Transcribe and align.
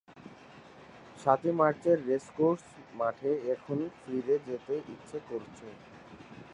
সাতই 1.19 1.51
মার্চের 1.59 1.97
রেসকোর্স 2.09 2.63
মাঠে 2.93 3.31
এখন 3.53 3.77
ফিরে 3.99 4.35
যেতে 4.47 4.73
ইচ্ছে 4.93 5.17
করছে। 5.29 5.67